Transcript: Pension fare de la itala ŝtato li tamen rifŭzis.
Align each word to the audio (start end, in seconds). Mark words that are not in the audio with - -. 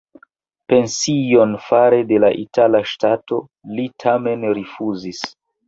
Pension 0.71 1.53
fare 1.65 1.99
de 2.13 2.19
la 2.25 2.33
itala 2.45 2.83
ŝtato 2.95 3.41
li 3.77 3.89
tamen 4.07 4.51
rifŭzis. 4.63 5.25